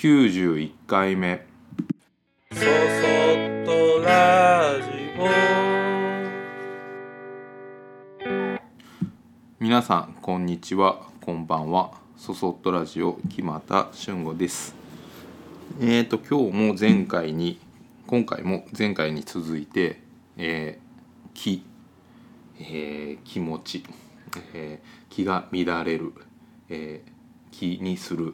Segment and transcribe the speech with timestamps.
[0.00, 1.44] 91回目。
[2.52, 2.66] そそっ
[3.66, 4.88] とラジ
[9.58, 11.02] 皆さんこんにちは。
[11.20, 11.92] こんばんは。
[12.16, 14.74] そそっとラジオ木又俊吾です。
[15.78, 17.60] えーと今日も前回に
[18.06, 20.00] 今回も前回に続いて、
[20.38, 21.62] えー、気、
[22.58, 23.84] えー、気持ち、
[24.54, 26.14] えー、気が乱れる、
[26.70, 28.32] えー、気にする。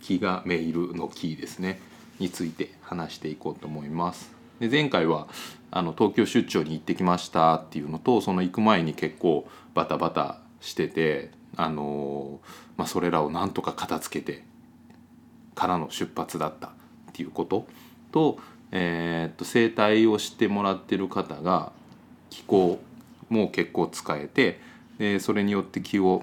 [0.00, 1.80] 気がめいるの気ですね。
[2.18, 4.30] について話していこうと思います。
[4.60, 5.28] で前回は
[5.70, 12.40] あの東京出張に行ってきましたっていうのとその行く前に結構バタバタしててあの
[12.76, 14.44] まあ、それらをなんとか片付けて
[15.54, 16.70] からの出発だったっ
[17.12, 17.66] ていうこと
[18.12, 18.38] と,、
[18.70, 21.72] えー、っと整体をしてもらってる方が
[22.30, 22.78] 気候
[23.28, 24.60] も結構使えて
[24.98, 26.22] でそれによって気を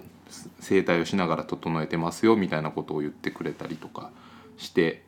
[0.60, 4.12] 整体をしながら整えてますよみたいなことを言ってくれたりとか
[4.58, 5.04] して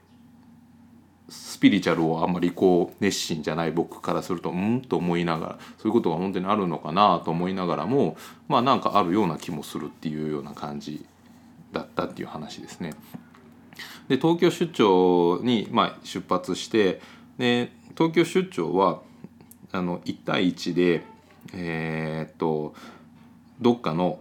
[1.30, 4.82] スピリチュアルをあんまりこう熱心じゃない僕からするとうん？
[4.82, 8.16] と思いながらそういうことが本当にあるのかなと思いながらも
[8.48, 11.06] まあなんかあるような気もするっていうような感じ
[11.74, 12.94] だったっていう話ですね。
[14.08, 17.02] で東京出張にま出発して
[17.38, 19.02] で東京出張は
[19.74, 21.04] あの1対1で
[21.54, 22.74] えー、っと
[23.60, 24.20] どっかの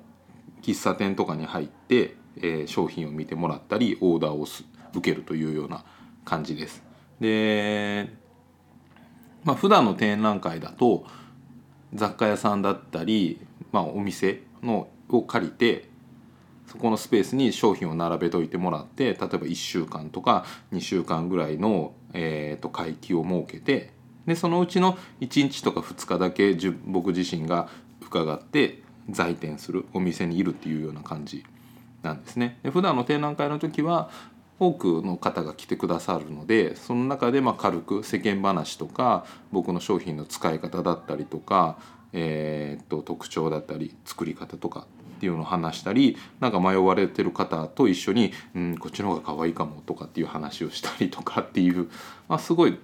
[0.67, 4.47] 喫茶店とかに入って、えー、商品を見てもらったりオーダーを
[4.95, 5.84] 受けるというような
[6.25, 6.83] 感じです。
[7.20, 8.09] で
[9.44, 11.05] まあ普段の展覧会だと
[11.94, 15.89] 雑貨屋さんだったり、まあ、お店のを借りて
[16.67, 23.92] そこのスペースに商品を並べといてもらって例えば1週間とか2週間ぐらいの、えー、と会期を設けて
[24.27, 27.69] でそのうちの1日とか2日だけ僕自身が
[28.00, 31.45] 伺って在店するお店にいるっていうような感じ
[32.03, 32.59] なんですね。
[32.62, 34.11] で普段の展覧会の時は
[34.59, 41.79] 多くの方が来てくださるのでその中でま軽く世間話とか僕の商品の使い方だったりとか、
[42.12, 44.87] えー、っと特徴だったり作り方とか
[45.17, 51.91] っていうのを話したりなんか迷われてる方と一緒に、うん、こっちの方が可愛いかもとかっていう話をしたりとかっていう、
[52.28, 52.78] まあ、すごい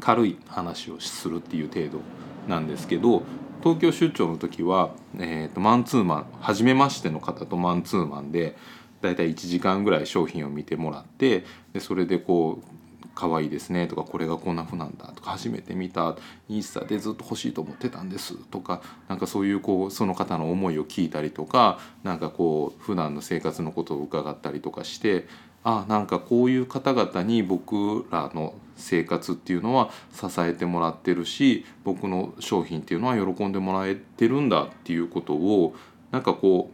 [0.00, 2.00] 軽い話をするっていう程度
[2.48, 3.22] なんですけど
[3.68, 8.56] 東京出張の時は、えー、とマンツーマン初めましての方とマンツーマンで。
[9.00, 12.78] 大体1時間ぐらい商品を見てもらってでそれでこう
[13.14, 16.16] 可愛いですねとかこれがこんな風なんだとか初めて見た
[16.48, 25.26] インスタでずっと欲しいと思ってたんですとかなんかそういうこうその方の思いを聞いたりとかなんかこう普段の生活のことを伺ったりとかして
[25.64, 35.74] あなんかこういう方々に僕らの生活っていうのは支えてもらってるし僕の商品っていうのは喜んでもらえてるんだっていうことを
[36.10, 36.70] なんかこ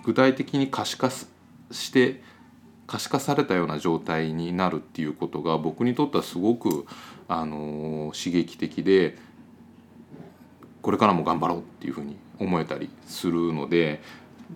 [0.00, 2.22] う具体的に可視化して
[2.86, 6.86] 可視化されたような状態になるっていうことが僕にとってはすごく、
[7.28, 9.16] あの刺激的で
[10.82, 14.02] これからも頑張ろうっていうふうに思えたりするので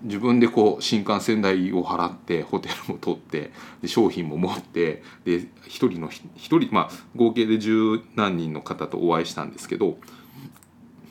[0.02, 3.50] 自分でこう新幹線代を払ってホテルも取って
[3.82, 9.98] で商品も持ってで1人の1人まあ合計で十何人の方とお会いしたんですけど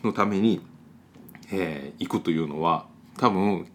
[0.04, 0.62] のために、
[1.52, 2.86] えー、行くというのは
[3.18, 3.68] 多分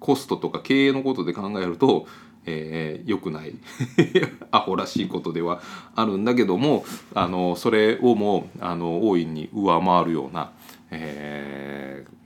[0.00, 2.06] コストとか経営のことで考えると
[2.50, 3.54] えー、良くない。
[4.50, 5.60] アホらしいことでは
[5.94, 6.84] あるんだけども
[7.14, 10.52] あのそれをもあの大いに上回るような、
[10.90, 12.17] えー、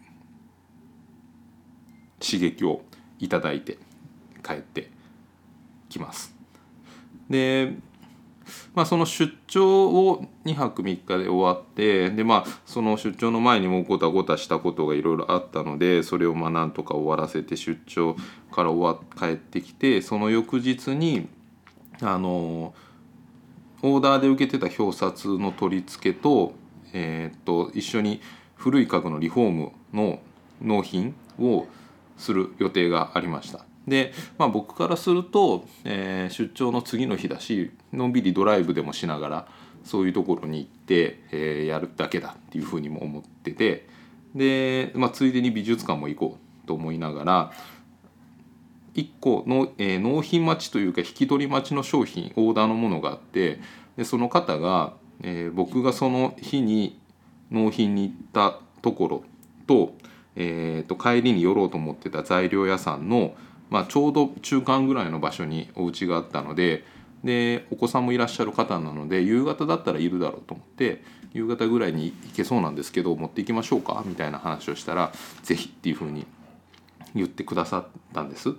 [2.24, 2.82] 刺激を
[3.18, 3.78] いただいて
[4.42, 4.90] 帰って
[5.88, 6.34] きます。
[7.28, 7.74] で
[8.74, 18.16] まあ、その出張を2泊3日で終わってで、まあ、その出張の前にもごたごたしたことがいろいろあったのでそれをまあなんとか終わらせて出張
[18.50, 21.28] から終わ帰ってきてその翌日に
[22.00, 22.74] あの
[23.82, 26.54] オーダーで受けてた表札の取り付けと,、
[26.92, 28.20] えー、っと一緒に
[28.56, 30.20] 古い家具のリフォームの
[30.60, 31.66] 納品を
[32.16, 33.64] する予定がありました。
[33.86, 39.48] で、まあ、僕からすると、えー、出張の次の日だしのんびりドライブでもしながら
[39.84, 43.88] そういうところに行って、えー、やるだけだっていうふうにも思ってて
[44.34, 47.52] で、まあ、ついでに美術館も行こうと思いながら
[48.94, 53.60] 1個の、えー、納品待ちというか引き取り待ちの商品オーダーのものがあって
[53.96, 56.98] でその方が、えー、僕がその日に
[57.50, 59.24] 納品に行ったところ
[59.66, 59.94] と,、
[60.36, 63.34] えーと帰りに寄ろうと思ってた材料屋さんの
[63.72, 66.84] まあ、ちょうど中間ぐらいの場所にお家があったので
[67.24, 71.02] でお子さんもいらっしゃる方なので夕方だったらいるだろうと思って
[71.32, 75.10] 夕方ぐらいに行けそうなんですけど持っていきましょうかみたいな話をしたら
[75.42, 76.26] 是非っていうふうに
[77.14, 78.52] 言ってくださったんです。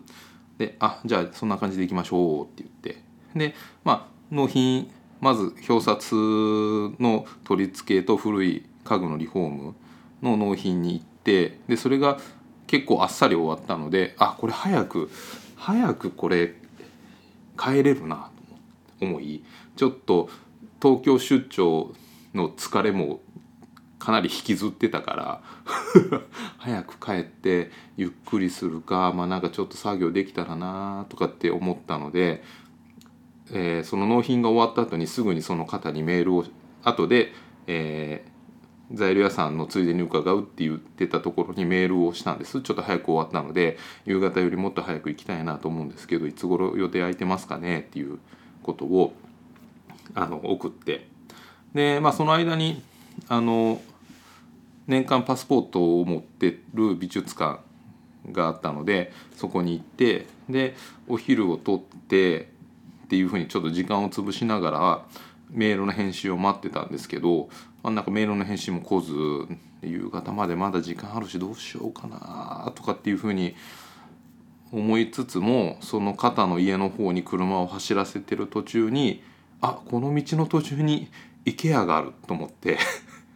[0.58, 3.04] で「あじゃあそんな感じで行きましょう」って言って
[3.36, 4.90] でまあ納品
[5.22, 9.75] まず表札の取り付けと古い家具のリフォーム
[10.24, 12.20] の納品に行ってでそれが
[12.68, 15.10] 結構あっさり終わったのであこれ早く
[15.56, 16.56] 早くこれ
[17.58, 18.31] 帰れるな
[19.00, 19.44] と思い
[19.75, 20.30] ちょっと
[20.81, 21.94] 東京出張
[22.34, 23.22] の疲れも
[24.00, 25.42] かなり引きずってたから
[26.58, 32.44] 早く帰ってゆっくりするかまあなんかちょっと作業できたらなとかって思ったので、
[33.52, 36.46] えーその納品が終わった後にすぐにその方にメールを
[36.84, 37.31] 後で、
[37.68, 38.33] えー
[38.92, 42.62] 材料屋さんのついでに伺うって言ってたところにメールをしたんです。
[42.62, 48.20] ちょっと早く終わったので夕方よりもっと早く行きたいなと思うんですけどいつ頃予定空いてますかねっていう
[48.62, 49.14] ことを
[50.14, 51.08] あの送って。
[51.74, 52.84] でまあその間に
[53.30, 53.82] あの
[54.86, 57.62] 年間パスポートを持ってる美術館
[58.32, 60.76] があったのでそこに行ってで
[61.08, 62.50] お昼を取って
[63.06, 65.06] っていうふうにちょっと時間を潰しながら
[65.54, 67.50] メールの返信を待ってたんですけど、
[67.84, 69.14] あ、なんかメールの返信も来ず
[69.82, 73.56] 夕方までまだ時間あるしどうしようかなとかっていうふうに
[74.72, 79.22] 思いつつもその方の家の方に車を走らせてる途中に
[79.62, 81.10] あこの道の途中に
[81.46, 82.80] IKEA があると思って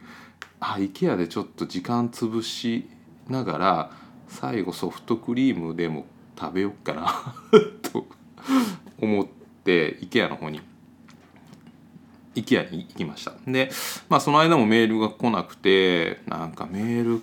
[0.60, 2.90] あ IKEA でちょっと時間潰し
[3.28, 3.92] ながら
[4.28, 6.06] 最後ソフトクリームでも
[6.40, 7.36] 食べよっかな
[7.92, 8.08] と
[9.00, 9.28] 思っ
[9.64, 10.62] て IKEA の方に
[12.44, 13.34] IKEA に行きました。
[13.46, 13.70] で
[14.10, 17.22] まあその間もメールが来なくてなんかメール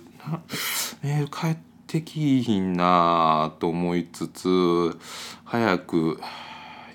[1.01, 1.57] メール返っ
[1.87, 4.97] てきひんなと思いつつ
[5.43, 6.19] 早く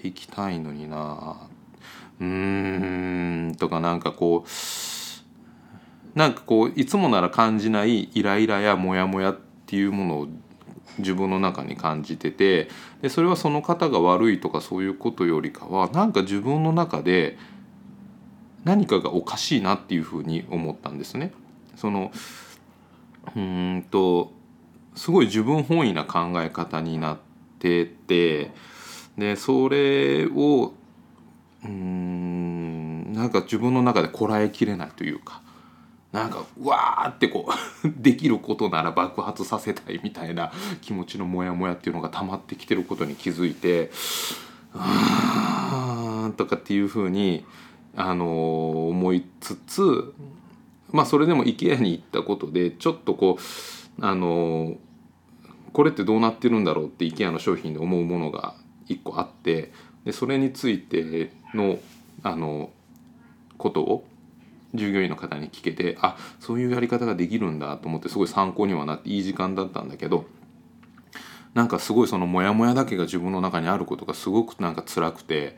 [0.02, 1.36] 行きたいのにな。
[2.20, 10.28] うーんとかなんかこうなんかこういつもなら感じないイライラやモヤモヤっていうものを
[10.98, 12.68] 自分の中に感じてて
[13.00, 17.38] でそれはその方が悪いとかそういうことよりかはなんか自分の中で
[18.64, 21.32] 何かがおかしいなっていうふうに思ったんですね。
[21.76, 22.12] その
[23.36, 24.32] うんと
[24.94, 27.18] すごい自分本位な考え方になっ
[27.58, 28.50] てて
[29.16, 30.72] でそれを
[31.64, 35.42] うんなんか自分の中でこらえきれないというか
[36.12, 37.48] なんかうわーってこ
[37.84, 43.90] う できることなら爆発させたいみたいな気持ちのモヤモヤっていうのが溜まってきてることに気づいて
[44.74, 47.44] あーとかっていうふうに
[47.96, 50.14] あの思いつつ
[50.90, 54.76] まあそれでも IKEA に行ったことでちょっとこうあの
[55.72, 58.54] これってどうなってるんだろうって IKEA の商品で思うものが
[58.88, 59.72] 一個あって
[60.04, 61.78] でそれについての
[62.22, 62.70] あの
[63.56, 64.04] ことを
[64.74, 70.26] 従業員の方に聞けてあそういうやり方ができるんだと思ってすごい参考にはなっていい時間だったんだけど
[71.54, 75.56] なんかすごいそのモヤモヤだけが自分の中にあることがすごくなんか辛くて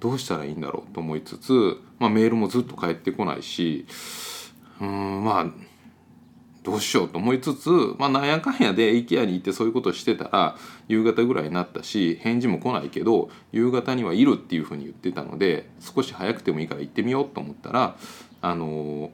[0.00, 3.86] どうしたらいいんだろうと思いつつ、まあ、メールもずっと返ってこないし
[4.80, 5.46] うんまあ
[6.62, 7.68] どうしようと思いつつ、
[7.98, 10.56] まあ、なんやかんやで IKEA に行ってそういうことしてたら
[10.88, 17.96] 夕方ぐらいになったし返事も来ないけど夕方にはいるっていうふうに言ってたので少し早くてもいいから行ってみようと思ったら
[18.40, 19.10] あの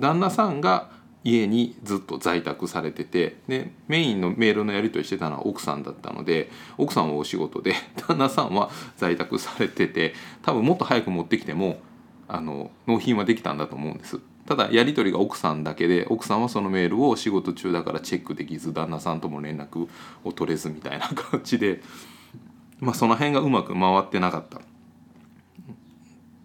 [0.00, 0.90] 旦那さんが
[1.22, 7.74] 家にずっと在宅されててでメインのメールのやり取りしてたのは奥さんだったので奥さんはお仕事で
[8.08, 11.80] 旦那さんは在宅されてて多分もっと早く持ってきても
[12.26, 14.20] あの納品はできたんだと思うんです。
[14.46, 19.86] ただやり取りが奥さんだけで奥さんはそのメールを仕事中だからチェックできず旦那さんとも連絡
[20.24, 21.82] を取れずみたいな感じで
[22.80, 24.58] まあその辺がうまく回ってなかった。
[24.58, 24.62] っ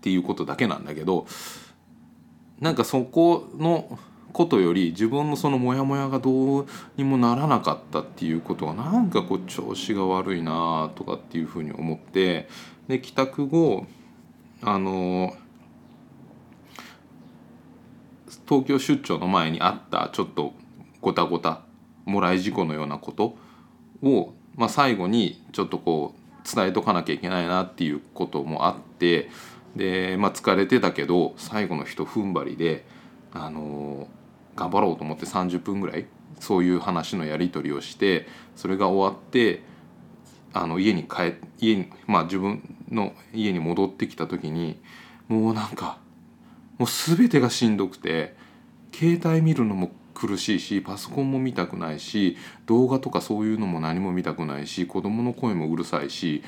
[0.01, 1.25] ていうことだけなんだけど
[2.59, 3.97] なんかそこの
[4.35, 12.49] ことより自分のそのモヤモヤがどうにもならなかったっていうことがなんかこう調子が悪いなとかっていうふうに思って
[12.89, 13.85] で帰宅後
[14.61, 15.33] あの
[18.45, 20.51] 東京出張の前にあったちょっと
[20.99, 21.61] ごたごた
[22.03, 23.37] もらい事故のようなこと
[24.03, 29.29] を、まあ、最後にちょっとこう伝えとかなきゃいけないなっていうこともあって
[29.77, 32.85] で、まあ、疲れてたけど最後の一踏ん張りで、
[33.31, 34.09] あの
[34.55, 36.05] 頑張ろうと思って30分ぐらい
[36.39, 39.63] そういう話のやり取りをしてそれが終わって
[40.53, 44.79] あの家に帰家にまあ自分の家に戻ってきた時に
[45.27, 45.99] もうなんか
[46.77, 48.35] もう全てがしんどくて
[48.93, 56.41] 携帯見るのも苦しいしパソコンも見たくないし動画とかそういうのも何も見たくないし子供の声もうるさいし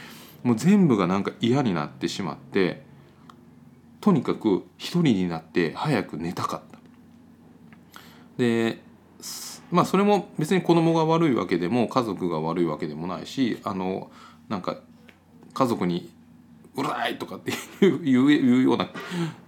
[0.44, 2.84] もう全部がなんか嫌になってしまって
[4.00, 6.77] とにかく一人になって早く寝たかった。
[8.38, 8.80] で
[9.72, 14.10] まあそれも別に子供が悪いわけでも家族が悪いわけでもないしあの
[14.48, 14.78] なんか
[15.54, 16.10] 家族に
[16.76, 17.52] 「うるさい!」とかって
[17.86, 18.90] い う言う言うような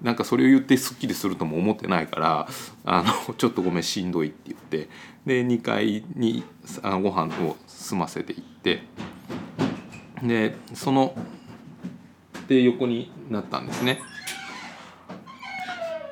[0.01, 2.47] なんかそれを言ってすっきりするとも思ってないから
[2.83, 4.89] 「あのちょっとごめんしんどい」って言って
[5.25, 6.43] で2階に
[6.81, 8.81] あご飯を済ませていって
[10.23, 11.15] でその
[12.47, 14.01] で横になったんですね。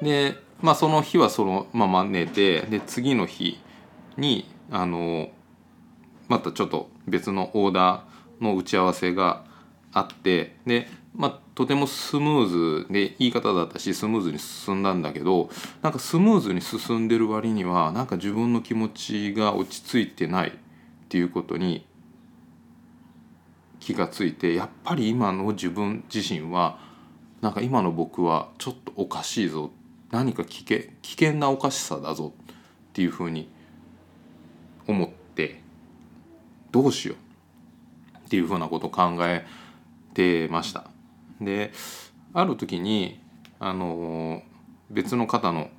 [0.02, 3.60] でまあその日はそのまま寝てで次の日
[4.18, 5.30] にあの
[6.28, 9.46] またちょっと別のオーダーの打ち合わせが
[9.94, 12.46] あってで、まあ、とてもスムー
[12.84, 15.50] ズで言い方だったしスムーズに進んだんだけど
[15.82, 20.54] なんかスムーズに進んでる割にはなんか自分の気持ちが落ち着いてないっ
[21.10, 21.86] ていうことに
[23.80, 26.80] 気がついてやっぱり今の自分自身は
[27.42, 29.72] なんか今の僕はちょっとおかしいぞ
[30.12, 32.46] 何か危険危険なおかしさだぞっ
[32.94, 33.50] ていうふうに
[34.88, 35.62] 思って
[36.72, 39.46] どうしようっていうふうなことを考え
[40.14, 40.86] てました。
[41.42, 41.72] で
[42.34, 43.20] ある時に
[43.60, 44.42] あの
[44.90, 45.70] 別の方の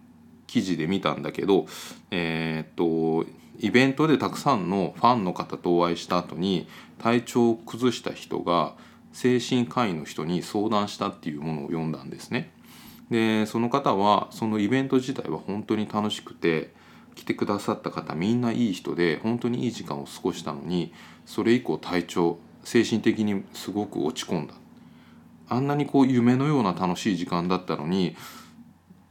[0.47, 1.67] 記事で見たんだけど
[2.11, 6.69] えー、っとイベントでたくさんのファンの方とお会いした後に
[6.99, 8.75] 体調を崩した人が
[9.13, 12.53] 精神科医の人に相談したっていうものを読んだんですね。
[13.11, 16.73] でその方はそのイベント自体は本当に楽しくて
[17.15, 20.93] 来てくださった方みんないい人で本当にいい時間を過ごしたのに
[21.27, 24.55] それ以降体調精神的にすごく落ち込んだ。
[25.49, 28.17] あんなにこう夢のような楽しい時間だったのに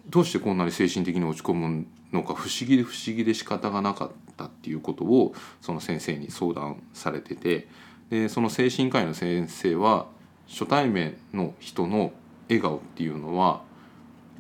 [0.07, 7.67] どうしてこんなに精神的に落ち込むのか不思議で不思議で仕方がなかったっていうことをその先生に相談されてて
[8.09, 10.07] でその精神科医の先生は
[10.47, 12.13] 初対面の人の
[12.47, 13.61] 笑顔っていうのは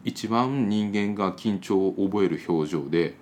[0.07, 3.15] 一番人間が緊張を覚える表情で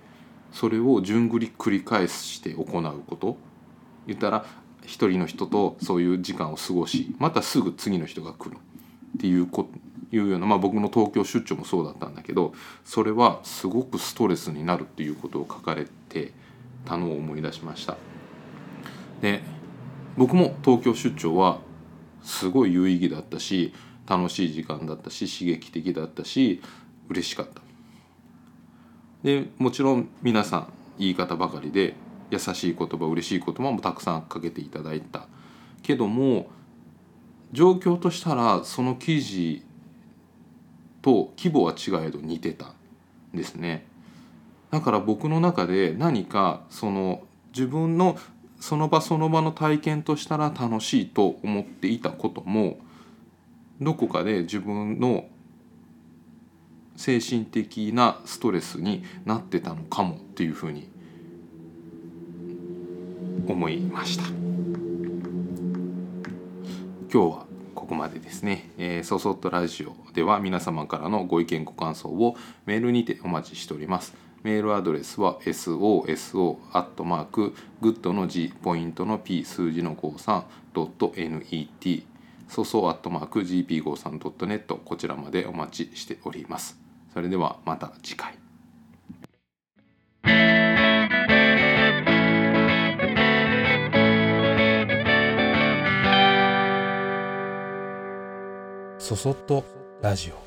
[0.52, 3.36] それを順繰り繰り返して行うこと
[4.06, 4.46] 言ったら
[4.84, 8.56] 一人の人とそういう時間を過ごしまたすぐ次の人が来る
[9.18, 9.68] っていうこ
[10.12, 16.30] いうような、まあ、僕の東京出張もそうだったんだけどそれはすごくストレスになるっていうことを書かれて
[16.84, 17.96] たのを思い出しました。
[19.20, 19.42] で
[20.16, 21.58] 僕も東京出張は
[22.22, 23.74] すごい有意義だったし
[24.06, 26.62] 楽しい時間だったし刺激的だったし
[27.08, 27.60] 嬉しかった。
[29.22, 31.94] でもちろん皆さん言い方ばかりで
[32.30, 35.26] 優しい言葉嬉しい言葉もたくさんかけていただいた。
[35.82, 36.48] けども
[37.52, 39.62] 状況としたらその記事
[41.02, 42.66] と規模は違えど似てた
[43.34, 43.86] んですね。
[44.70, 47.22] だから僕の中で何かその
[47.54, 48.18] 自分の
[48.58, 52.78] その場その場の体験としたら楽しいと思っていたことも
[53.80, 55.28] どこかで自分の
[56.96, 60.88] 精神的なストレスになってたのかもっていうふうに
[63.46, 64.24] 思いました。
[67.12, 74.14] 今日はここまでですね、えー、そそっとラジオでは皆様からのご意見ご感想をメールにてお待ちしております。
[74.42, 82.04] メールアドレスは soso アットマークグッドの G ポイントの P 数字の 53.net
[82.48, 86.78] そそアットマーク gp53.net こちらまでお待ちしております。
[87.12, 88.38] それではまた次回。
[98.98, 99.64] そそっと
[100.02, 100.45] ラジオ。